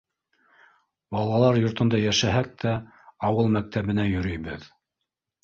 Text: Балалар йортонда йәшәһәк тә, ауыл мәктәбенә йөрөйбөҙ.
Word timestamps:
Балалар 1.15 1.59
йортонда 1.63 1.99
йәшәһәк 2.05 2.49
тә, 2.65 2.73
ауыл 3.31 3.53
мәктәбенә 3.59 4.09
йөрөйбөҙ. 4.15 4.69